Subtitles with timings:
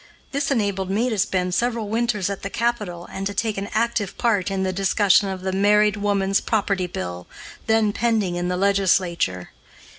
[0.31, 4.17] This enabled me to spend several winters at the Capital and to take an active
[4.17, 7.27] part in the discussion of the Married Woman's Property Bill,
[7.67, 9.51] then pending in the legislature.